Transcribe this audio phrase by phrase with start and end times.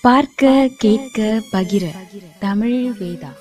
[0.00, 1.84] பார்க்க கேட்க பகிர.
[2.38, 3.32] தமிழ் வேதா.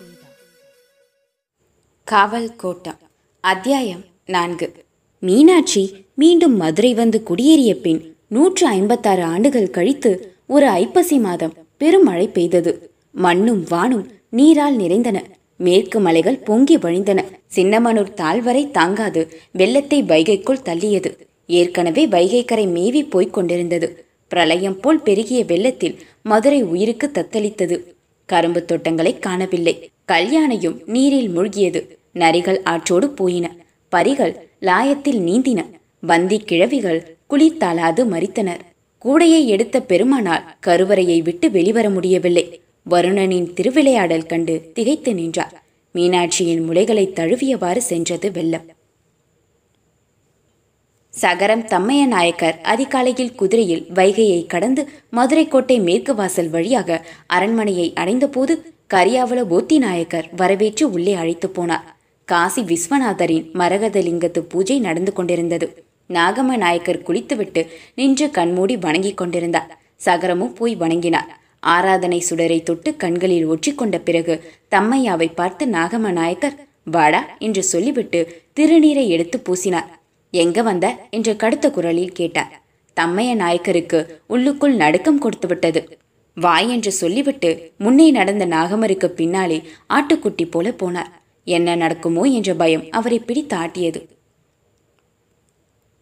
[2.03, 2.97] காவல் கோட்டம்.
[3.39, 4.85] அத்தியாயம் நான்கு.
[5.19, 12.91] மீனாட்சி மீண்டும் மதுரை வந்து குடியேறிய பின் நூற்று ஐம்பத்தாறு ஆண்டுகள் கழித்து ஒரு ஐப்பசி மாதம் பெருமழை பெய்தது.
[13.11, 15.23] மண்ணும் வானும் நீரால் நிறைந்தன.
[15.57, 17.23] மேற்கு மலைகள் பொங்கி வழிந்தன.
[17.55, 19.39] சின்னமனூர் தாழ்வரை தாங்காது.
[19.51, 21.17] வெள்ளத்தை வைகைக்குள் தள்ளியது.
[21.47, 24.06] ஏற்கனவே வைகைக்கரை மேவி போய்க் கொண்டிருந்தது.
[24.27, 27.79] பிரளயம் போல் பெருகிய வெள்ளத்தில் மதுரை உயிருக்கு தத்தளித்தது.
[28.25, 29.89] கரும்பு தோட்டங்களை காணவில்லை.
[30.11, 31.97] கல்யாணையும் நீரில் மூழ்கியது.
[32.13, 33.55] நரிகள் ஆற்றோடு போயின.
[33.89, 35.65] பரிகள் லாயத்தில் நீந்தின.
[35.99, 38.63] வந்தி கிழவிகள் குளித்தாலாது மறித்தனர்
[39.05, 42.61] கூடையை எடுத்த பெருமானால் கருவறையை விட்டு வெளிவர முடியவில்லை.
[42.89, 45.63] வருணனின் திருவிளையாடல் கண்டு திகைத்து நின்றார்.
[45.95, 48.65] மீனாட்சியின் முளைகளை தழுவியவாறு சென்றது வெள்ளம்.
[51.21, 58.53] சகரம் தம்மைய நாயக்கர் அதிகாலையில் குதிரையில் வைகையை கடந்து மதுரை கோட்டை மேற்கு வாசல் வழியாக அரண்மனையை அடைந்தபோது
[58.93, 61.87] கரியாவல போத்தி நாயக்கர் வரவேற்று உள்ளே அழைத்து போனார்.
[62.25, 65.67] காசி விஸ்வநாதரின் மரகதலிங்கத்து பூஜை நடந்து கொண்டிருந்தது.
[66.09, 67.63] நாகம நாயக்கர் குளித்துவிட்டு
[67.95, 69.71] நின்று கண்மூடி வணங்கிக் கொண்டிருந்தார்.
[69.95, 71.29] சகரமும் போய் வணங்கினார்.
[71.59, 74.35] ஆராதனை சுடரை தொட்டு கண்களில் ஒற்றிக்கொண்ட பிறகு
[74.75, 76.59] தம்மையாவை பார்த்து நாகம நாயக்கர்
[76.95, 78.19] வாடா என்று சொல்லிவிட்டு
[78.59, 79.89] திருநீரை எடுத்து பூசினார்.
[80.37, 81.07] எங்க வந்த?
[81.09, 82.61] என்று கடுத்த குரலில் கேட்டார்.
[82.93, 85.99] தம்மைய நாயக்கருக்கு உள்ளுக்குள் நடுக்கம் கொடுத்து விட்டது.
[86.35, 89.61] வாய் என்று சொல்லிவிட்டு முன்னே நடந்த நாகமருக்கு பின்னாலே
[89.93, 91.13] ஆட்டுக்குட்டி போல போனார்.
[91.43, 94.15] என்ன நடக்குமோ என்ற பயம் அவரை பிடித்து ஆட்டியது.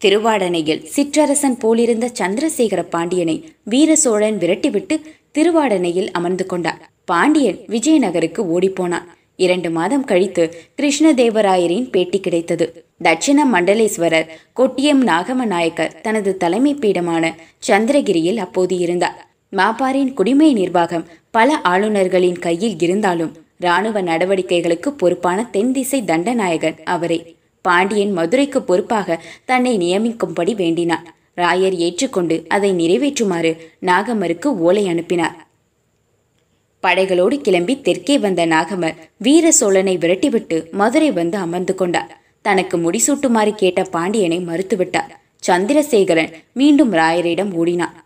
[0.04, 5.00] திருவாடனையில் சிற்றரசன் போலிருந்த சந்திரசேகர பாண்டியனை வீர சோழன் விரட்டிவிட்டு
[5.38, 6.90] திருவாடனையில் அமர்ந்து கொண்டார்.
[7.04, 9.06] பாண்டியன் விஜயநகருக்கு ஓடிப்போனான்.
[9.36, 10.44] இரண்டு மாதம் கழித்து
[10.76, 12.85] கிருஷ்ணதேவராயரின் பேட்டி கிடைத்தது.
[13.04, 17.34] தட்சிண மண்டலேஸ்வரர் கொட்டியம் நாகம நாயக்கர் தனது தலைமை பீடமான
[17.68, 19.28] சந்திரகிரியில் அப்போது இருந்தார்.
[19.50, 27.36] மாப்பாரின் குடிமை நிர்வாகம் பல ஆளுநர்களின் கையில் இருந்தாலும் இராணுவ நடவடிக்கைகளுக்கு பொறுப்பான தென் திசை தண்டநாயகன் அவரே.
[27.62, 31.06] பாண்டியன் மதுரைக்கு பொறுப்பாக தன்னை நியமிக்கும்படி வேண்டினார்.
[31.36, 35.48] ராயர் ஏற்றுக்கொண்டு அதை நிறைவேற்றுமாறு நாகமருக்கு ஓலை அனுப்பினார்.
[36.82, 42.24] படைகளோடு கிளம்பி தெற்கே வந்த நாகமர் வீர சோழனை விரட்டிவிட்டு மதுரை வந்து அமர்ந்து கொண்டார்.
[42.46, 45.12] தனக்கு முடிசூட்டுமாறு கேட்ட பாண்டியனை மறுத்துவிட்டார்.
[45.46, 47.96] சந்திரசேகரன் மீண்டும் ராயரிடம் ஓடினார்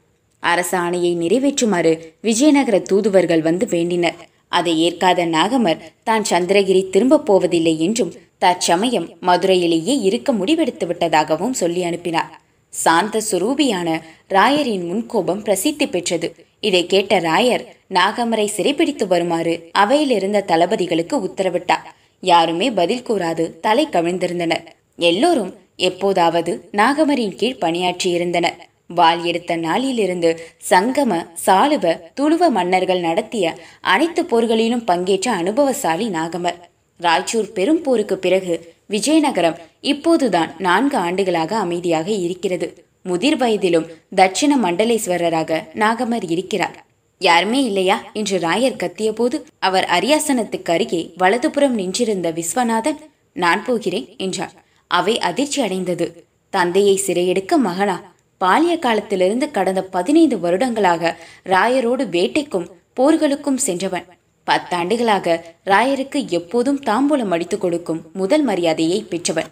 [0.43, 1.93] அரச ஆணையை நிறைவேற்றுமாறு
[2.27, 4.19] விஜயநகர தூதுவர்கள் வந்து வேண்டினர்.
[4.59, 8.13] அதை ஏற்காத நாகமர் தான் சந்திரகிரி திரும்பப் போவதில்லை என்றும்
[8.45, 12.31] தற்சமயம் மதுரையிலேயே இருக்க முடிவெடுத்து விட்டதாகவும் சொல்லி அனுப்பினார்.
[12.75, 13.89] சாந்த சுரூபியான
[14.37, 16.29] ராயரின் முன்கோபம் பிரசித்தி பெற்றது.
[16.69, 17.65] இதை கேட்ட ராயர்
[17.99, 21.87] நாகமரை சிறைப்பிடித்து வருமாறு அவையிலிருந்த தளபதிகளுக்கு உத்தரவிட்டார்.
[22.21, 24.67] யாருமே பதில் கூறாது தலை கவிழ்ந்திருந்தனர்.
[24.97, 28.59] எல்லோரும் எப்போதாவது நாகமரின் கீழ் பணியாற்றியிருந்தனர்.
[28.87, 36.69] வாள் எடுத்த நாளிலிருந்து சங்கம சாலுவ துளுவ மன்னர்கள் நடத்திய அனைத்து போர்களிலும் பங்கேற்ற அனுபவசாலி நாகமர்.
[37.01, 42.85] ராய்ச்சூர் பெரும் போருக்கு பிறகு விஜயநகரம் இப்போதுதான் நான்கு ஆண்டுகளாக அமைதியாக இருக்கிறது.
[43.03, 46.85] முதிர் வயதிலும் தட்சிண மண்டலேஸ்வரராக நாகமர் இருக்கிறார்.
[47.23, 48.03] யாருமே இல்லையா?
[48.13, 52.99] என்று ராயர் கத்தியபோது அவர் அரியாசனத்துக்கு அருகே வலதுபுறம் நின்றிருந்த விஸ்வநாதன்
[53.33, 54.53] நான் போகிறேன் என்றார்.
[54.87, 56.25] அவை அதிர்ச்சி அடைந்தது.
[56.51, 64.05] தந்தையை சிறையெடுக்க மகனா பாலிய காலத்திலிருந்து கடந்த பதினைந்து வருடங்களாக ராயரோடு வேட்டைக்கும் போர்களுக்கும் சென்றவன்.
[64.47, 69.47] பத்தாண்டுகளாக ராயருக்கு எப்போதும் தாம்பூலம் அடித்துக் கொடுக்கும் முதல் மரியாதையை பெற்றவன்.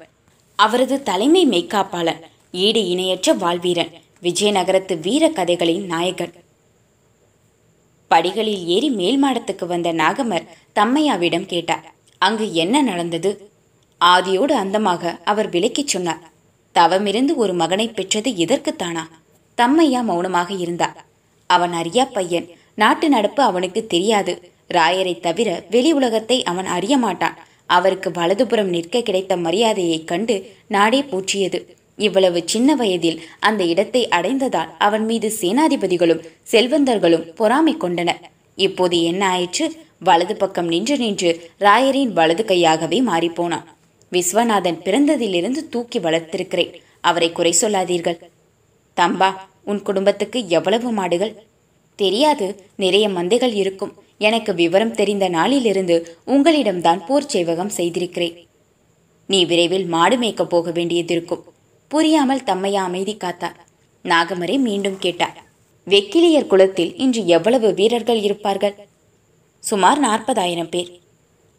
[0.57, 2.21] அவரது தலைமை மெய்க்காப்பாளன்
[2.53, 3.93] ஈடு இணையற்ற வாழ்வீரன்
[4.23, 6.33] விஜயநகரத்து வீர கதைகளின் நாயகன்.
[8.09, 10.47] படிகளில் ஏறி மேல் மாடத்துக்கு வந்த நாகமர்
[10.81, 11.95] தம்மையாவிடம் கேட்டார்.
[12.19, 13.51] அங்கு என்ன நடந்தது?
[14.05, 16.31] ஆதியோடு அந்தமாக அவர் விலக்கிச் சொன்னார்.
[16.75, 19.01] தவமிருந்து ஒரு மகனை பெற்றது இதற்குத்தானா
[19.55, 21.07] தம்மையா மௌனமாக இருந்தார்.
[21.47, 22.49] அவன் அறியா பையன்.
[22.75, 24.53] நாட்டு நடப்பு அவனுக்கு தெரியாது.
[24.75, 27.39] ராயரை தவிர வெளி உலகத்தை அவன் அறிய மாட்டான்.
[27.67, 31.78] அவருக்கு வலதுபுறம் நிற்க கிடைத்த மரியாதையைக் கண்டு நாடே போற்றியது.
[31.99, 38.21] இவ்வளவு சின்ன வயதில் அந்த இடத்தை அடைந்ததால் அவன் மீது சேனாதிபதிகளும் செல்வந்தர்களும் பொறாமை கொண்டனர்.
[38.57, 39.67] இப்போது என்ன ஆயிற்று?
[39.99, 41.31] வலது பக்கம் நின்று நின்று
[41.61, 43.67] ராயரின் வலது கையாகவே மாறிப்போனான்.
[44.13, 46.73] விஸ்வநாதன் பிறந்ததிலிருந்து தூக்கி வளர்த்திருக்கிறேன்.
[47.01, 48.19] அவரை குறை சொல்லாதீர்கள்.
[48.97, 49.31] தம்பா
[49.65, 51.35] உன் குடும்பத்துக்கு எவ்வளவு மாடுகள்?
[51.99, 52.47] தெரியாது
[52.77, 53.95] நிறைய மந்தைகள் இருக்கும்.
[54.19, 55.97] எனக்கு விவரம் தெரிந்த நாளிலிருந்து
[56.27, 58.37] உங்களிடம்தான் போர் சேவகம் செய்திருக்கிறேன்.
[59.27, 61.45] நீ விரைவில் மாடு மேய்க்க போக வேண்டியதிருக்கும்
[61.89, 63.59] புரியாமல் தம்மையா அமைதி காத்தார்.
[64.05, 65.43] நாகமரை மீண்டும் கேட்டார்
[65.87, 68.75] வெக்கிலியர் குலத்தில் இன்று எவ்வளவு வீரர்கள் இருப்பார்கள்?
[69.59, 71.01] சுமார் நாற்பதாயிரம் பேர்.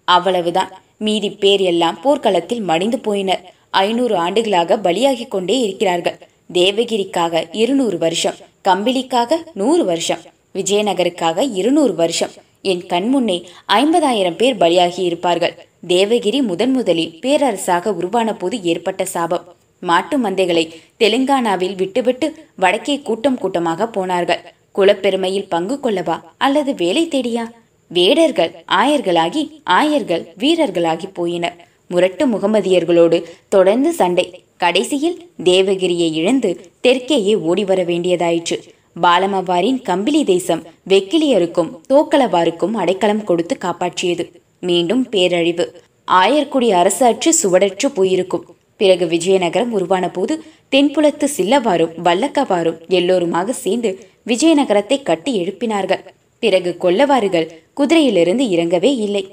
[0.03, 0.71] அவ்வளவுதான்.
[0.97, 3.43] மீதி பேர் எல்லாம் போர்க்களத்தில் மடிந்து போயினர்.
[3.69, 6.17] ஐநூறு ஆண்டுகளாக பலியாகிக் கொண்டே இருக்கிறார்கள்.
[6.53, 8.35] தேவகிரிக்காக இருநூறு வருஷம்
[8.67, 10.19] கம்பிலிக்காக நூறு வருஷம்
[10.53, 12.29] விஜயநகருக்காக இருநூறு வருஷம்.
[12.61, 15.67] என் கண்முன்னே ஐம்பதாயிரம் பேர் பலியாகி இருப்பார்கள்.
[15.87, 19.57] தேவகிரி முதன் முதலில் பேரரசாக உருவான போது ஏற்பட்ட சாபம்.
[19.79, 24.53] மாட்டு மந்தைகளை தெலுங்கானாவில் விட்டுவிட்டு வடக்கே கூட்டம் கூட்டமாக போனார்கள்.
[24.75, 27.51] குலப்பெருமையில் பங்கு கொள்ளவா அல்லது வேலை தேடியா?
[27.87, 31.57] வேடர்கள் ஆயர்களாகி ஆயர்கள் வீரர்களாகி போயினர்.
[31.87, 34.43] முரட்டு முகமதியர்களோடு தொடர்ந்து சண்டை.
[34.57, 38.57] கடைசியில் தேவகிரியை இழந்து தெற்கேயே ஓடி வர வேண்டியதாயிற்று.
[39.01, 44.31] பாலமவாரின் கம்பிலி தேசம் வெக்கிலியருக்கும் தோக்கலவாருக்கும் அடைக்கலம் கொடுத்து காப்பாற்றியது.
[44.59, 45.81] மீண்டும் பேரழிவு.
[46.11, 48.45] ஆயர்குடி அரசு அற்று சுவடற்று போயிருக்கும்.
[48.81, 50.33] பிறகு விஜயநகரம் உருவான போது
[50.73, 53.91] தென்புலத்து சில்லவாரும் வல்லக்கவாரும் எல்லோருமாக சேர்ந்து
[54.31, 56.03] விஜயநகரத்தை கட்டி எழுப்பினார்கள்.
[56.43, 57.47] பிறகு கொல்லவாறுகள்
[57.79, 59.23] குதிரையிலிருந்து இறங்கவே இல்லை.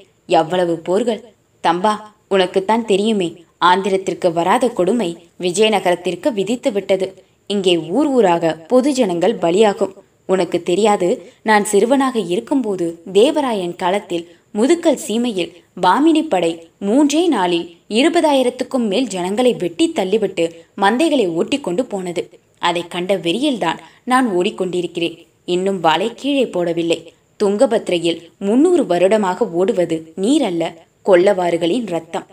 [0.40, 1.20] எவ்வளவு போர்கள்?
[1.64, 1.92] தம்பா
[2.34, 3.28] உனக்குத்தான் தெரியுமே
[3.64, 5.10] ஆந்திரத்திற்கு வராத கொடுமை
[5.40, 7.06] விஜயநகரத்திற்கு விதித்து விட்டது.
[7.50, 9.94] இங்கே ஊர் ஊராக பொது ஜனங்கள் பலியாகும்.
[10.32, 11.08] உனக்கு தெரியாது
[11.48, 14.26] நான் சிறுவனாக இருக்கும்போது தேவராயன் காலத்தில்
[14.58, 15.52] முதுக்கல் சீமையில்
[15.82, 20.44] பாமினி படை மூன்றே நாளில் இருபதாயிரத்துக்கும் மேல் ஜனங்களை வெட்டி தள்ளிவிட்டு
[20.76, 22.22] மந்தைகளை ஓட்டிக்கொண்டு போனது.
[22.58, 25.16] அதை கண்ட வெறியில்தான் நான் ஓடிக்கொண்டிருக்கிறேன்.
[25.44, 26.98] இன்னும் வலை கீழே போடவில்லை.
[27.44, 30.74] துங்கபத்ரையில் முன்னூறு வருடமாக ஓடுவது நீரல்ல
[31.04, 32.26] கொல்லவாறுகளின் ரத்தம்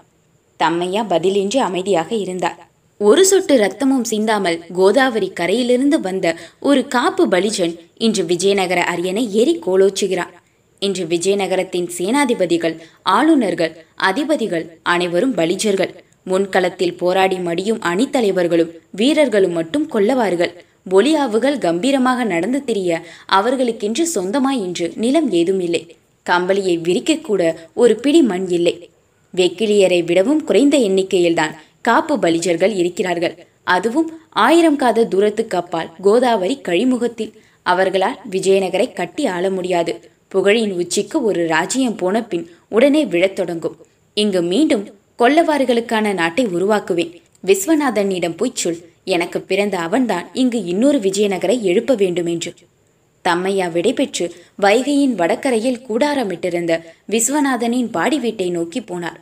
[0.57, 2.69] தம்மையா பதிலின்றி அமைதியாக இருந்தார்.
[2.97, 10.33] ஒரு சொட்டு ரத்தமும் சிந்தாமல் கோதாவரி கரையிலிருந்து வந்த ஒரு காப்பு பலிஜன் இன்று விஜயநகர அரியணை ஏறி கோலோச்சுகிறான்.
[10.79, 15.93] இன்று விஜயநகரத்தின் சேனாதிபதிகள் ஆளுநர்கள் அதிபதிகள் அனைவரும் பலிஜர்கள்.
[16.25, 20.53] முன்களத்தில் போராடி மடியும் அணித்தலைவர்களும் வீரர்களும் மட்டும் கொல்லவார்கள்.
[20.91, 25.95] ஒலியாவுகள் கம்பீரமாக நடந்து திரிய அவர்களுக்கென்று சொந்தமாய் இன்று நிலம் ஏதும் இல்லை.
[26.29, 28.89] கம்பளியை விரிக்கக்கூட ஒரு பிடி மண் இல்லை.
[29.35, 33.45] வெக்கிலியரை விடவும் குறைந்த எண்ணிக்கையில்தான் காப்பு பலிஜர்கள் இருக்கிறார்கள்.
[33.63, 37.33] அதுவும் ஆயிரம் காத தூரத்துக்கு அப்பால் கோதாவரி கழிமுகத்தில்.
[37.63, 40.11] அவர்களால் விஜயநகரை கட்டி ஆள முடியாது.
[40.33, 43.77] புகழின் உச்சிக்கு ஒரு ராஜ்யம் போன பின் உடனே விழத் தொடங்கும்.
[44.13, 44.89] இங்கு மீண்டும்
[45.19, 47.21] கொல்லவாறுகளுக்கான நாட்டை உருவாக்குவேன்.
[47.45, 48.77] விஸ்வநாதனிடம் போய் சொல்.
[49.05, 52.53] எனக்கு பிறந்த அவன்தான் இங்கு இன்னொரு விஜயநகரை எழுப்ப வேண்டும் என்று
[53.21, 54.31] தம்மையா விடைபெற்று
[54.61, 56.79] வைகையின் வடக்கரையில் கூடாரமிட்டிருந்த
[57.09, 59.19] விஸ்வநாதனின் பாடி வீட்டை நோக்கி போனார்.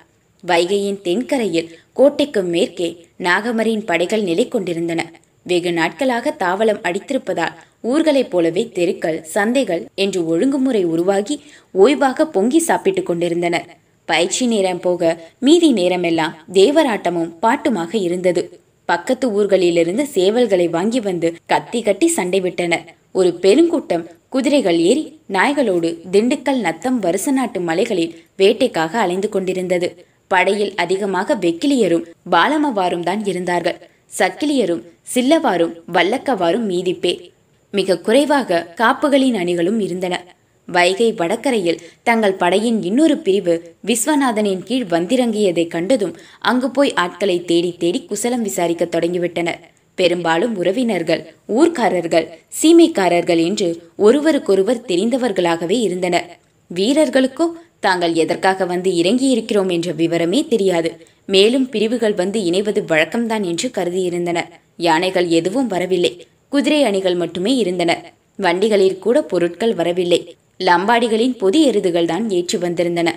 [0.48, 5.12] வைகையின் தென்கரையில் கோட்டைக்கு மேற்கே நாகமரின் படைகள் நிலை கொண்டிருந்தன
[5.44, 11.42] வெகு நாட்களாக தாவலம் அடித்திருப்பதால் ஊர்களைப் போலவே தெருக்கள் சந்தைகள் என்று ஒழுங்குமுறை உருவாகி
[11.74, 13.66] ஓய்வாக பொங்கி சாப்பிட்டுக் கொண்டிருந்தனர்.
[14.06, 18.60] பயிற்சி நேரம் போக மீதி நேரமெல்லாம் தேவராட்டமும் பாட்டுமாக இருந்தது.
[18.86, 22.96] பக்கத்து ஊர்களிலிருந்து சேவல்களை வாங்கி வந்து கத்தி கட்டி சண்டை விட்டனர்.
[23.12, 30.06] ஒரு பெருங்கூட்டம் குதிரைகள் ஏறி நாய்களோடு திண்டுக்கல் நத்தம் வருச நாட்டு மலைகளில் வேட்டைக்காக அலைந்து கொண்டிருந்தது.
[30.28, 33.90] படையில் அதிகமாக வெக்கிலியரும் பாலமவாரும் தான் இருந்தார்கள்.
[34.18, 34.84] சக்கிலியரும்
[35.14, 37.32] சில்லவாரும் வல்லக்கவாரும் மீதிப்பே
[37.72, 40.36] மிக குறைவாக காப்புகளின் அணிகளும் இருந்தன.
[40.66, 48.06] வைகை வடக்கரையில் தங்கள் படையின் இன்னொரு பிரிவு விஸ்வநாதனின் கீழ் வந்திறங்கியதைக் கண்டதும் அங்கு போய் ஆட்களை தேடி தேடி
[48.06, 49.60] குசலம் விசாரிக்க தொடங்கிவிட்டனர்.
[49.96, 52.28] பெரும்பாலும் உறவினர்கள் ஊர்க்காரர்கள்
[52.62, 56.40] சீமைக்காரர்கள் என்று ஒருவருக்கொருவர் தெரிந்தவர்களாகவே இருந்தனர்.
[56.76, 57.48] வீரர்களுக்கோ
[57.80, 61.06] தாங்கள் எதற்காக வந்து இறங்கியிருக்கிறோம் என்ற விவரமே தெரியாது.
[61.26, 66.26] மேலும் பிரிவுகள் வந்து இணைவது வழக்கம்தான் என்று கருதியிருந்தனர் யானைகள் எதுவும் வரவில்லை.
[66.52, 68.12] குதிரை அணிகள் மட்டுமே இருந்தன.
[68.36, 70.36] வண்டிகளில் கூட பொருட்கள் வரவில்லை.
[70.60, 73.10] லம்பாடிகளின் பொது எருதுகள் தான் ஏற்றி வந்திருந்தன.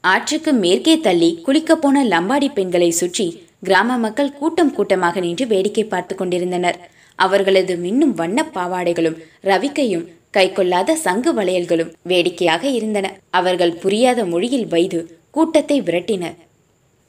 [0.00, 6.14] ஆற்றுக்கு மேற்கே தள்ளி குளிக்கப் போன லம்பாடி பெண்களை சுற்றி கிராம மக்கள் கூட்டம் கூட்டமாக நின்று வேடிக்கை பார்த்து
[6.14, 6.90] கொண்டிருந்தனர்.
[7.14, 13.16] அவர்களது மின்னும் வண்ணப் பாவாடைகளும் ரவிக்கையும் கைக்கொள்ளாத சங்கு வளையல்களும் வேடிக்கையாக இருந்தன.
[13.30, 16.36] அவர்கள் புரியாத மொழியில் வைது கூட்டத்தை விரட்டினர்.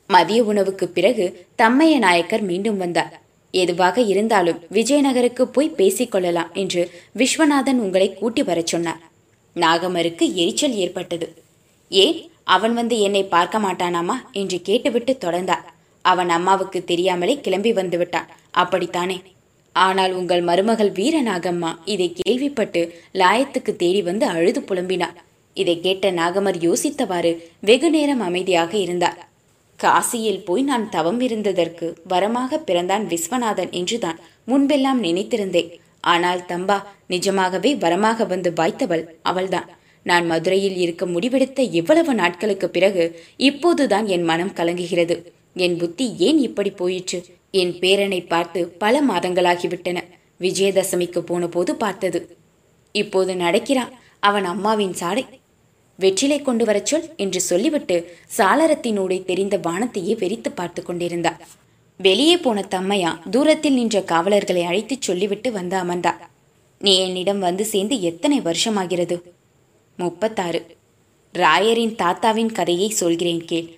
[0.07, 3.22] மதிய உணவுக்கு பிறகு தம்மைய நாயக்கர் மீண்டும் வந்தார்.
[3.53, 9.01] எதுவாக இருந்தாலும் விஜயநகருக்கு போய் பேசிக்கொள்ளலாம் என்று விஸ்வநாதன் உங்களை கூட்டி வரச் சொன்னார்.
[9.55, 11.33] நாகமருக்கு எரிச்சல் ஏற்பட்டது.
[11.89, 12.29] ஏன்?
[12.43, 14.15] அவன் வந்து என்னை பார்க்க மாட்டானாமா?
[14.31, 15.65] என்று கேட்டுவிட்டு தொடர்ந்தார்.
[16.01, 18.29] அவன் அம்மாவுக்கு தெரியாமலே கிளம்பி வந்து விட்டான்.
[18.51, 19.21] அப்படித்தானே?
[19.71, 22.81] ஆனால் உங்கள் மருமகள் வீரநாகம்மா இதை கேள்விப்பட்டு
[23.13, 25.15] லாயத்துக்கு தேடி வந்து அழுது புலம்பினார்
[25.53, 29.31] இதை கேட்ட நாகமர் யோசித்தவாறு வெகு நேரம் அமைதியாக இருந்தார்.
[29.79, 35.69] காசியில் போய் நான் தவம் இருந்ததற்கு வரமாக பிறந்தான் விஸ்வநாதன் என்றுதான் முன்பெல்லாம் நினைத்திருந்தேன்.
[35.99, 36.77] ஆனால் தம்பா
[37.07, 39.69] நிஜமாகவே வரமாக வந்து வாய்த்தவள் அவள்தான்.
[40.03, 43.03] நான் மதுரையில் இருக்க முடிவெடுத்த இவ்வளவு நாட்களுக்கு பிறகு
[43.37, 45.15] இப்போதுதான் என் மனம் கலங்குகிறது.
[45.53, 47.19] என் புத்தி ஏன் இப்படி போயிற்று?
[47.51, 49.99] என் பேரனை பார்த்து பல மாதங்களாகிவிட்டன.
[50.39, 52.37] விஜயதசமிக்கு போன போது பார்த்தது.
[52.91, 55.23] இப்போது நடக்கிறான் அவன் அம்மாவின் சாடை.
[56.03, 57.95] வெற்றிலை கொண்டு வரச் சொல் என்று சொல்லிவிட்டு
[58.37, 61.41] சாளரத்தினூடே தெரிந்த வானத்தையே வெறித்து பார்த்து கொண்டிருந்தார்.
[61.97, 66.21] வெளியே போன தம்மையா தூரத்தில் நின்ற காவலர்களை அழைத்துச் சொல்லிவிட்டு வந்து அமர்ந்தார்.
[66.79, 69.17] நீ என்னிடம் வந்து சேர்ந்து எத்தனை வருஷமாகிறது?
[69.97, 70.61] முப்பத்தாறு.
[71.33, 73.69] ராயரின் தாத்தாவின் கதையை சொல்கிறேன் கேள்.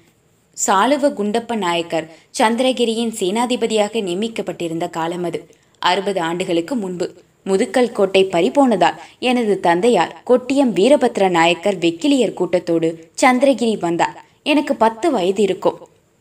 [0.58, 5.40] சாலுவ குண்டப்ப நாயக்கர் சந்திரகிரியின் சேனாதிபதியாக நியமிக்கப்பட்டிருந்த காலம் அது.
[5.82, 7.08] அறுபது ஆண்டுகளுக்கு முன்பு.
[7.46, 14.26] முதுக்கல் கோட்டை பறிபோனதால் எனது தந்தையார் கொட்டியம் வீரபத்ர நாயக்கர் வெக்கிலியர் கூட்டத்தோடு சந்திரகிரி வந்தார்.
[14.44, 15.78] எனக்கு பத்து வயது இருக்கும்.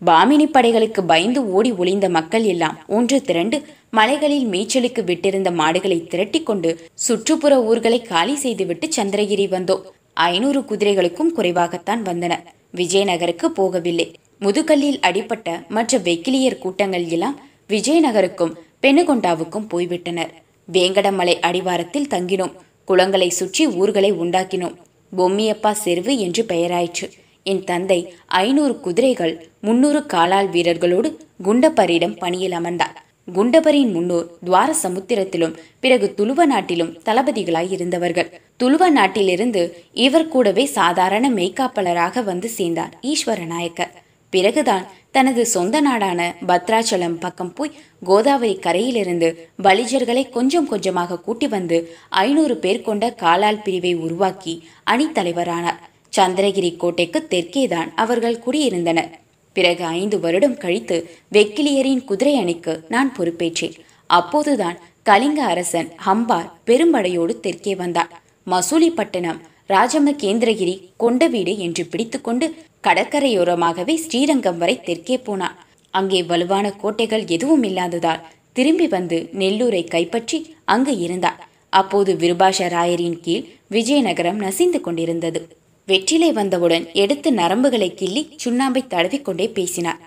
[0.06, 6.70] பாமினி படைகளுக்கு பயந்து ஓடி ஒளிந்த மக்கள் எல்லாம் ஒன்று திரண்டு மலைகளில் மேய்ச்சலுக்கு விட்டிருந்த மாடுகளை திரட்டிக் கொண்டு
[6.94, 9.82] சுற்றுப்புற ஊர்களை காலி செய்துவிட்டு சந்திரகிரி வந்தோம்.
[10.12, 12.32] ஐநூறு குதிரைகளுக்கும் குறைவாகத்தான் வந்தன.
[12.76, 14.12] விஜயநகருக்கு போகவில்லை.
[14.38, 20.32] முதுகல்லில் அடிப்பட்ட மற்ற வெக்கிலியர் கூட்டங்கள் எல்லாம் விஜயநகருக்கும் பெண்ணுகொண்டாவுக்கும் போய்விட்டனர்.
[20.72, 22.54] வேங்கடமலை அடிவாரத்தில் தங்கினோம்.
[22.88, 24.76] குளங்களை சுற்றி ஊர்களை உண்டாக்கினோம்.
[25.16, 27.06] பொம்மியப்பா செருவு என்று பெயராயிற்று.
[27.42, 31.08] என் தந்தை ஐநூறு குதிரைகள் முன்னூறு காலால் வீரர்களோடு
[31.44, 32.96] குண்டப்பரிடம் பணியில் அமர்ந்தார்.
[33.34, 38.30] குண்டபரின் முன்னோர் துவார சமுத்திரத்திலும் பிறகு துளுவ நாட்டிலும் தளபதிகளாய் இருந்தவர்கள்.
[38.62, 43.94] துளுவ நாட்டிலிருந்து இவர் கூடவே சாதாரண மெய்க்காப்பலராக வந்து சேர்ந்தார் ஈஸ்வர நாயக்கர்
[44.32, 44.84] பிறகுதான்
[45.16, 49.28] தனது சொந்த நாடான பத்ராச்சலம் பக்கம் போய் கோதாவரி கரையிலிருந்து
[49.62, 51.78] பலிஜர்களை கொஞ்சம் கொஞ்சமாக கூட்டி வந்து
[52.24, 54.54] ஐநூறு பேர் கொண்ட காலால் பிரிவை உருவாக்கி
[54.90, 55.80] அணித்தலைவரானார்
[56.16, 59.12] சந்திரகிரி கோட்டைக்கு தெற்கேதான் அவர்கள் குடியிருந்தனர்.
[59.56, 60.96] பிறகு ஐந்து வருடம் கழித்து
[61.32, 63.76] வெக்கிலியரின் குதிரை அணிக்கு நான் பொறுப்பேற்றேன்.
[64.10, 64.78] அப்போதுதான்
[65.10, 68.12] கலிங்க அரசன் ஹம்பார் பெரும்படையோடு தெற்கே வந்தார்.
[68.52, 69.40] மசூலிப்பட்டினம்
[69.70, 72.46] ராஜம கேந்திரகிரி கொண்டவீடு என்று பிடித்துக்கொண்டு
[72.86, 75.58] கடற்கரையோரமாகவே ஸ்ரீரங்கம் வரை தெற்கே போனான்.
[75.94, 80.38] அங்கே வலுவான கோட்டைகள் எதுவும் இல்லாததால் திரும்பி வந்து நெல்லூரை கைப்பற்றி
[80.74, 81.40] அங்கு இருந்தார்
[81.80, 85.40] அப்போது விருபாஷ ராயரின் கீழ் விஜயநகரம் நசிந்து கொண்டிருந்தது.
[85.88, 90.02] வெற்றிலை வந்தவுடன் எடுத்து நரம்புகளை கிள்ளி சுண்ணாம்பை தடவிக்கொண்டே பேசினார்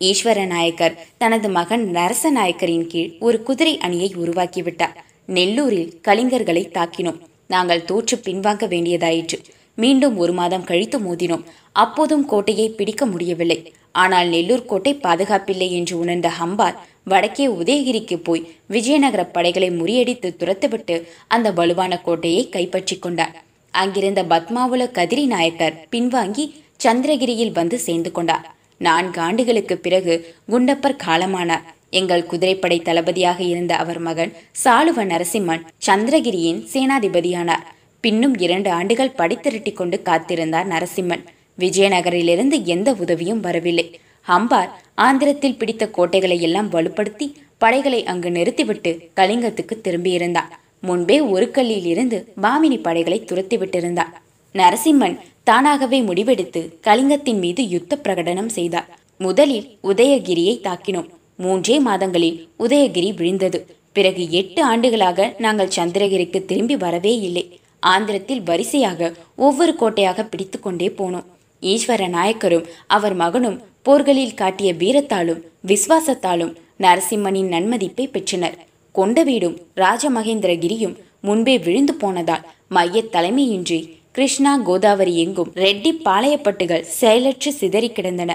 [0.00, 4.96] ஈஸ்வர நாயக்கர் தனது மகன் நரச நாயக்கரின் கீழ் ஒரு குதிரை அணியை உருவாக்கிவிட்டார்.
[5.36, 7.20] நெல்லூரில் கலிங்கர்களை தாக்கினோம்.
[7.48, 9.38] நாங்கள் தோற்று பின்வாங்க வேண்டியதாயிற்று.
[9.74, 11.44] மீண்டும் ஒரு மாதம் கழித்து மோதினோம்.
[11.72, 13.58] அப்போதும் கோட்டையை பிடிக்க முடியவில்லை.
[13.92, 20.96] ஆனால் நெல்லூர் கோட்டை பாதுகாப்பில்லை என்று உணர்ந்த ஹம்பார் வடக்கே உதயகிரிக்கு போய் விஜயநகர படைகளை முறியடித்து துரத்துவிட்டு
[21.28, 23.34] அந்த வலுவான கோட்டையை கைப்பற்றிக் கொண்டார்
[23.74, 26.44] அங்கிருந்த பத்மாவுல கதிரி நாயக்கர் பின்வாங்கி
[26.84, 28.46] சந்திரகிரியில் வந்து சேர்ந்து கொண்டார்.
[28.78, 30.14] நான்கு ஆண்டுகளுக்கு பிறகு
[30.50, 31.66] குண்டப்பர் காலமானார்.
[31.90, 34.32] எங்கள் குதிரைப்படை தளபதியாக இருந்த அவர் மகன்
[34.64, 37.64] சாளுவ நரசிம்மன் சந்திரகிரியின் சேனாதிபதியானார்.
[38.00, 41.24] பின்னும் இரண்டு ஆண்டுகள் படித்திரட்டி கொண்டு காத்திருந்தார் நரசிம்மன்.
[41.58, 44.00] விஜயநகரிலிருந்து எந்த உதவியும் வரவில்லை.
[44.28, 50.52] ஹம்பார் ஆந்திரத்தில் பிடித்த கோட்டைகளை எல்லாம் வலுப்படுத்தி படைகளை அங்கு நிறுத்திவிட்டு கலிங்கத்துக்கு திரும்பியிருந்தார்.
[50.80, 54.14] முன்பே ஒரு கல்லில் இருந்து பாமினி படைகளை துரத்திவிட்டிருந்தார்.
[54.54, 58.98] நரசிம்மன் தானாகவே முடிவெடுத்து கலிங்கத்தின் மீது யுத்த பிரகடனம் செய்தார்.
[59.18, 61.08] முதலில் உதயகிரியை தாக்கினோம்.
[61.42, 63.58] மூன்றே மாதங்களில் உதயகிரி விழுந்தது.
[63.96, 67.44] பிறகு எட்டு ஆண்டுகளாக நாங்கள் சந்திரகிரிக்கு திரும்பி வரவே இல்லை.
[67.92, 69.10] ஆந்திரத்தில் வரிசையாக
[69.46, 71.26] ஒவ்வொரு கோட்டையாக பிடித்து கொண்டே போனோம்.
[71.72, 72.66] ஈஸ்வர நாயக்கரும்
[72.96, 76.52] அவர் மகனும் போர்களில் காட்டிய வீரத்தாலும் விசுவாசத்தாலும்
[76.84, 78.56] நரசிம்மனின் நன்மதிப்பை பெற்றனர்.
[78.94, 82.44] கொண்ட வீடும் ராஜமகேந்திரகிரியும் முன்பே விழுந்து போனதால்
[82.76, 83.80] மைய தலைமையின்றி
[84.16, 88.32] கிருஷ்ணா கோதாவரி எங்கும் ரெட்டி பாளையப்பட்டுகள் செயலற்று சிதறி கிடந்தன.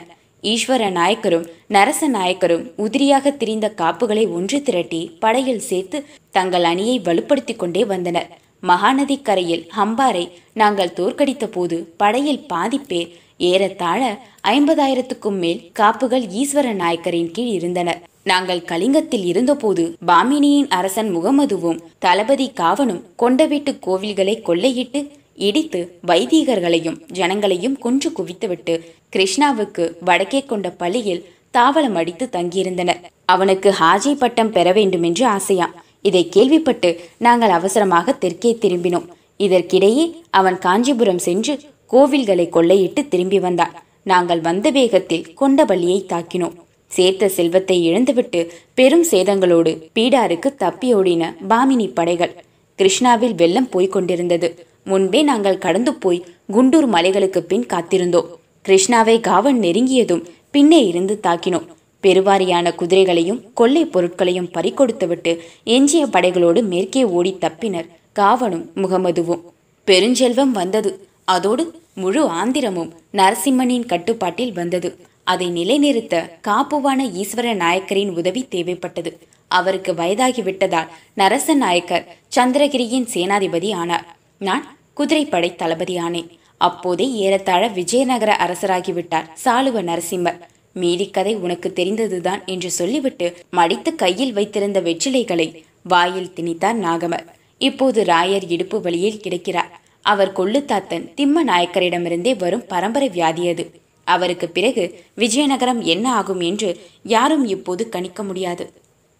[0.51, 1.45] ஈஸ்வர நாயக்கரும்
[1.75, 5.99] நரச நாயக்கரும் உதிரியாக திரிந்த காப்புகளை ஒன்று திரட்டி படையில் சேர்த்து
[6.37, 8.29] தங்கள் அணியை வலுப்படுத்திக் கொண்டே வந்தனர்.
[8.63, 13.09] மகாநதி கரையில் ஹம்பாரை நாங்கள் தோற்கடித்த போது படையில் பாதி பேர்
[13.49, 14.01] ஏறத்தாழ
[14.47, 18.01] ஐம்பதாயிரத்துக்கும் மேல் காப்புகள் ஈஸ்வர நாயக்கரின் கீழ் இருந்தனர்.
[18.31, 24.99] நாங்கள் கலிங்கத்தில் இருந்தபோது பாமினியின் அரசன் முகமதுவும் தளபதி காவனும் கொண்டவீட்டு கோவில்களை கொள்ளையிட்டு
[25.35, 28.79] இடித்து வைதீகர்களையும் ஜனங்களையும் கொன்று குவித்துவிட்டு
[29.15, 33.01] கிருஷ்ணாவுக்கு வடக்கே கொண்ட பள்ளியில் தாவளம் அடித்து தங்கியிருந்தனர்.
[33.25, 35.73] அவனுக்கு ஹாஜி பட்டம் பெற வேண்டுமென்று ஆசையாம்.
[36.01, 39.07] இதை கேள்விப்பட்டு நாங்கள் அவசரமாக தெற்கே திரும்பினோம்.
[39.39, 41.59] இதற்கிடையே அவன் காஞ்சிபுரம் சென்று
[41.91, 43.73] கோவில்களை கொள்ளையிட்டு திரும்பி வந்தான்.
[44.03, 46.55] நாங்கள் வந்த வேகத்தில் கொண்டபள்ளியை தாக்கினோம்.
[46.87, 52.43] சேர்த்த செல்வத்தை இழந்துவிட்டு பெரும் சேதங்களோடு பீடாருக்கு தப்பியோடின பாமினி படைகள்
[52.79, 54.67] கிருஷ்ணாவில் வெள்ளம் போய்க் கொண்டிருந்தது.
[54.83, 58.25] முன்பே நாங்கள் கடந்து போய் குண்டூர் மலைகளுக்கு பின் காத்திருந்தோம்.
[58.65, 61.67] கிருஷ்ணாவை காவன் நெருங்கியதும் பின்னே இருந்து தாக்கினோம்.
[62.03, 69.41] பெருவாரியான குதிரைகளையும் கொள்ளை பொருட்களையும் பறிகொடுத்துவிட்டு எஞ்சிய படைகளோடு மேற்கே ஓடி தப்பினர் காவனும் முகமதுவும்.
[69.87, 71.07] பெருஞ்செல்வம் வந்தது.
[71.25, 74.97] அதோடு முழு ஆந்திரமும் நரசிம்மனின் கட்டுப்பாட்டில் வந்தது.
[75.23, 79.11] அதை நிலைநிறுத்த காப்புவான ஈஸ்வர நாயக்கரின் உதவி தேவைப்பட்டது.
[79.47, 84.05] அவருக்கு வயதாகிவிட்டதால் நரச நாயக்கர் சந்திரகிரியின் சேனாதிபதி ஆனார்.
[84.47, 84.63] நான்
[84.99, 86.31] குதிரைப்படை தளபதி ஆனேன்
[86.67, 90.39] அப்போதே ஏறத்தாழ விஜயநகர அரசராகிவிட்டார் சாலுவ நரசிம்மர்.
[90.81, 95.47] மீதி கதை உனக்கு தெரிந்ததுதான் என்று சொல்லிவிட்டு மடித்து கையில் வைத்திருந்த வெற்றிலைகளை
[95.91, 97.25] வாயில் திணித்தார் நாகமர்.
[97.67, 99.71] இப்போது ராயர் இடுப்பு வழியில் கிடக்கிறார்.
[100.11, 103.65] அவர் கொள்ளுத்தாத்தன் திம்ம நாயக்கரிடமிருந்தே வரும் பரம்பரை வியாதி அது
[104.07, 104.83] அவருக்கு பிறகு
[105.23, 106.69] விஜயநகரம் என்ன ஆகும் என்று
[107.15, 108.65] யாரும் இப்போது கணிக்க முடியாது.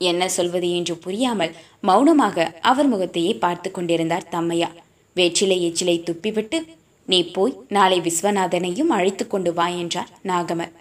[0.02, 1.54] என்ன சொல்வது என்று புரியாமல்
[1.90, 4.70] மௌனமாக அவர் முகத்தையே பார்த்து கொண்டிருந்தார் தம்மையா.
[5.14, 6.58] வேற்றிலை எச்சிலை துப்பிவிட்டு
[7.06, 10.72] நீ போய் நாளை விஸ்வநாதனையும் அழைத்து கொண்டு வா என்றார் நாகமர்.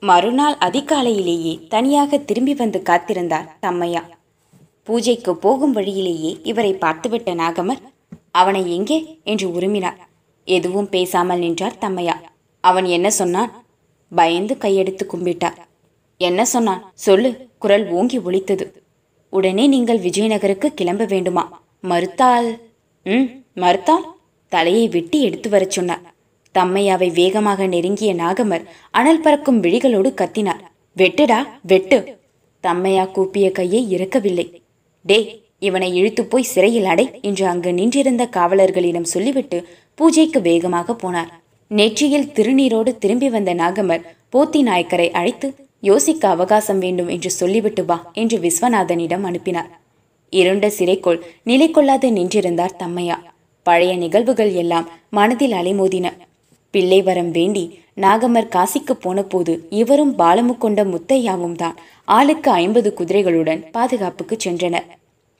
[0.00, 4.02] மறுநாள் அதிகாலையிலேயே தனியாக திரும்பி வந்து காத்திருந்தார் தம்மையா.
[4.82, 7.82] பூஜைக்கு போகும் வழியிலேயே இவரை பார்த்துவிட்ட நாகமர்
[8.30, 8.98] அவனை எங்கே?
[9.24, 10.00] என்று உருமினார்.
[10.44, 12.16] எதுவும் பேசாமல் நின்றார் தம்மையா.
[12.60, 13.52] அவன் என்ன சொன்னான்?
[14.12, 15.58] பயந்து கையெடுத்து கும்பிட்டார்.
[16.20, 16.92] என்ன சொன்னான்?
[16.94, 17.30] சொல்லு.
[17.58, 18.66] குரல் ஓங்கி ஒழித்தது
[19.32, 21.44] உடனே நீங்கள் விஜயநகருக்கு கிளம்ப வேண்டுமா?
[21.80, 22.48] மறுத்தால்
[23.06, 24.06] ம் மறுத்தால்
[24.48, 26.02] தலையை வெட்டி எடுத்து வரச் சொன்னார்.
[26.54, 30.62] தம்மையாவை வேகமாக நெருங்கிய நாகமர் அனல் பறக்கும் விழிகளோடு கத்தினார்.
[30.96, 32.18] வெட்டுடா வெட்டு.
[32.60, 34.62] தம்மையா கூப்பிய கையை இறக்கவில்லை.
[35.02, 35.18] டே
[35.58, 39.58] இவனை இழுத்து போய் சிறையில் அடை என்று அங்கு நின்றிருந்த காவலர்களிடம் சொல்லிவிட்டு
[39.94, 41.30] பூஜைக்கு வேகமாக போனார்.
[41.70, 48.38] நெற்றியில் திருநீரோடு திரும்பி வந்த நாகமர் போத்தி நாயக்கரை அழைத்து யோசிக்க அவகாசம் வேண்டும் என்று சொல்லிவிட்டு வா என்று
[48.38, 49.70] விஸ்வநாதனிடம் அனுப்பினார்.
[50.32, 53.16] இருண்ட சிறைக்குள் நிலை கொள்ளாது நின்றிருந்தார் தம்மையா.
[53.68, 56.06] பழைய நிகழ்வுகள் எல்லாம் மனதில் அலைமோதின.
[56.74, 57.64] பிள்ளை வரம் வேண்டி
[58.04, 61.76] நாகமர் காசிக்கு போனபோது இவரும் பாலமு கொண்ட முத்தையாவும் தான்
[62.16, 64.86] ஆளுக்கு ஐம்பது குதிரைகளுடன் பாதுகாப்புக்கு சென்றனர்.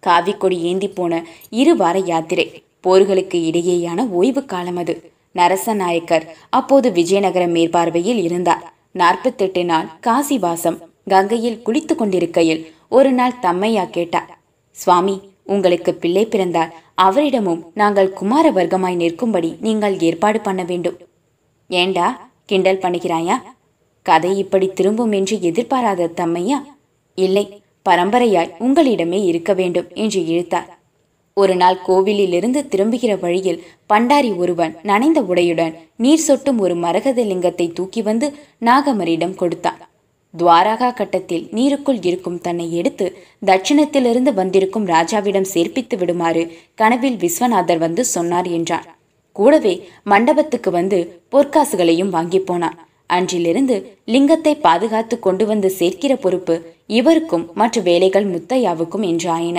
[0.02, 1.12] காவிக்கொடி ஏந்தி போன
[1.60, 2.46] இரு வார யாத்திரை
[2.86, 4.94] போர்களுக்கு இடையேயான ஓய்வு காலம் அது.
[5.34, 6.26] நரசநாயக்கர்
[6.58, 8.64] அப்போது விஜயநகர மேற்பார்வையில் இருந்தார்.
[9.00, 10.78] நாற்பத்தெட்டு நாள் காசிவாசம்
[11.12, 12.62] கங்கையில் குளித்து கொண்டிருக்கையில்
[12.96, 14.30] ஒரு நாள் தம்மையா கேட்டார்.
[14.76, 20.96] சுவாமி உங்களுக்கு பிள்ளை பிறந்தால் அவரிடமும் நாங்கள் குமார வர்க்கமாய் நிற்கும்படி நீங்கள் ஏற்பாடு பண்ண வேண்டும்.
[21.70, 23.36] ஏண்டா கிண்டல் பண்ணுகிறாயா?
[24.02, 26.58] கதை இப்படி திரும்பும் என்று எதிர்பாராத தம்மையா?
[27.14, 30.70] இல்லை பரம்பரையாய் உங்களிடமே இருக்க வேண்டும் என்று இழுத்தார்.
[31.32, 33.62] ஒரு நாள் கோவிலிலிருந்து திரும்புகிற வழியில்
[33.92, 38.28] பண்டாரி ஒருவன் நனைந்த உடையுடன் நீர் சொட்டும் ஒரு மரகத லிங்கத்தை தூக்கி வந்து
[38.64, 39.80] நாகமரிடம் கொடுத்தான்.
[40.38, 43.06] துவாரகா கட்டத்தில் நீருக்குள் இருக்கும் தன்னை எடுத்து
[43.46, 46.42] தட்சிணத்திலிருந்து வந்திருக்கும் ராஜாவிடம் சேர்ப்பித்து விடுமாறு
[46.74, 48.86] கனவில் விஸ்வநாதர் வந்து சொன்னார் என்றான்.
[49.36, 50.98] கூடவே மண்டபத்துக்கு வந்து
[51.32, 52.76] பொற்காசுகளையும் வாங்கி போனான்.
[53.06, 56.54] அன்றிலிருந்து லிங்கத்தை பாதுகாத்து கொண்டு வந்து சேர்க்கிற பொறுப்பு
[56.98, 59.58] இவருக்கும் மற்ற வேலைகள் முத்தையாவுக்கும் என்று ஆயின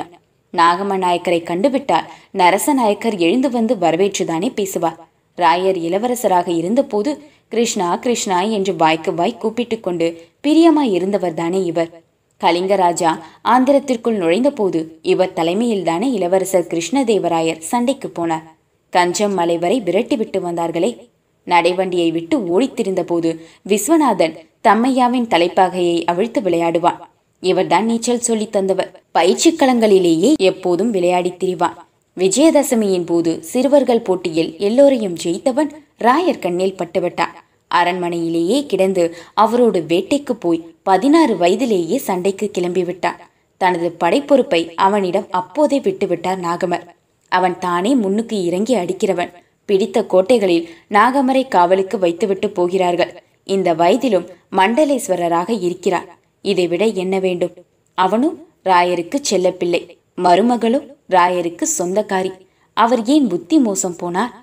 [0.54, 5.00] நாகம நாயக்கரை கண்டுவிட்டால் நரசநாயக்கர் எழுந்து வந்து வரவேற்றுதானே பேசுவார்.
[5.38, 12.02] ராயர் இளவரசராக இருந்தபோது கிருஷ்ணா கிருஷ்ணா என்று வாய்க்கு வாய் கூப்பிட்டு கொண்டு பிரியமாய் இருந்தவர்தானே இவர்.
[12.41, 18.43] கலிங்கராஜா ஆந்திரத்திற்குள் நுழைந்தபோது இவர் தலைமையில்தானே இளவரசர் கிருஷ்ணதேவராயர் சண்டைக்கு போனார்.
[18.89, 21.10] கஞ்சம் மலை வரை விரட்டி விட்டு வந்தார்களே.
[21.45, 24.36] நடைவண்டியை விட்டு ஓடித்திருந்த போது விஸ்வநாதன்
[24.67, 26.97] தம்மையாவின் தலைப்பாகையை அவிழ்த்து விளையாடுவான்.
[27.39, 29.04] இவர்தான் நீச்சல் சொல்லித் தந்தவர்.
[29.12, 31.87] பயிற்சி களங்களிலேயே எப்போதும் விளையாடித் திரிவான்.
[32.17, 37.34] விஜயதசமியின் போது சிறுவர்கள் போட்டியில் எல்லோரையும் ஜெயித்தவன் ராயர் கண்ணில் பட்டுவிட்டான்.
[37.75, 43.19] அரண்மனையிலேயே கிடந்து அவரோடு வேட்டைக்கு போய் பதினாறு வயதிலேயே சண்டைக்கு கிளம்பிவிட்டான்.
[43.58, 46.95] தனது படைப்பொறுப்பை அவனிடம் அப்போதே விட்டுவிட்டார் நாகமர்.
[47.27, 49.34] அவன் தானே முன்னுக்கு இறங்கி அடிக்கிறவன்.
[49.65, 53.23] பிடித்த கோட்டைகளில் நாகமரை காவலுக்கு வைத்துவிட்டு போகிறார்கள்.
[53.43, 57.53] இந்த வயதிலும் மண்டலேஸ்வரராக இருக்கிறார் இதைவிட என்ன வேண்டும்?
[57.93, 59.97] அவனும் ராயருக்கு செல்லப்பிள்ளை.
[60.21, 62.32] மருமகளும் ராயருக்கு சொந்தக்காரி.
[62.73, 64.34] அவர் ஏன் புத்தி மோசம் போனார்?